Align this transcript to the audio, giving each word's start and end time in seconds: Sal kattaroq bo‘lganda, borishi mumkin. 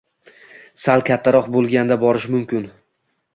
Sal 0.83 1.03
kattaroq 1.09 1.51
bo‘lganda, 1.57 1.99
borishi 2.05 2.33
mumkin. 2.39 2.67